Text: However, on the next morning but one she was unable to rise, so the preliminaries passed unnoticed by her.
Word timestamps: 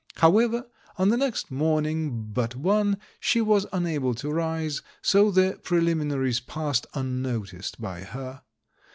However, 0.15 0.65
on 0.97 1.09
the 1.09 1.15
next 1.17 1.51
morning 1.51 2.33
but 2.33 2.55
one 2.55 2.97
she 3.19 3.39
was 3.39 3.67
unable 3.71 4.15
to 4.15 4.31
rise, 4.31 4.81
so 5.03 5.29
the 5.29 5.59
preliminaries 5.61 6.39
passed 6.39 6.87
unnoticed 6.95 7.79
by 7.79 7.99
her. 8.01 8.41